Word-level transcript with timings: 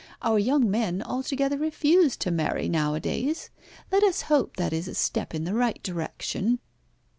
Our 0.23 0.39
young 0.39 0.67
men 0.67 1.03
altogether 1.03 1.59
refuse 1.59 2.17
to 2.17 2.31
marry 2.31 2.67
nowadays. 2.67 3.51
Let 3.91 4.01
us 4.01 4.23
hope 4.23 4.57
that 4.57 4.73
is 4.73 4.87
a 4.87 4.95
step 4.95 5.35
in 5.35 5.43
the 5.43 5.53
right 5.53 5.77
direction." 5.83 6.57